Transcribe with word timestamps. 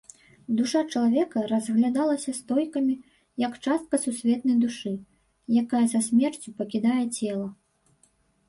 Душа 0.59 0.79
чалавека 0.91 1.41
разглядалася 1.51 2.33
стоікамі 2.39 2.95
як 3.45 3.53
частка 3.67 3.95
сусветнай 4.07 4.57
душы, 4.65 4.91
якая 5.63 5.83
са 5.93 5.99
смерцю 6.07 6.49
пакідае 6.63 6.99
цела. 7.17 7.47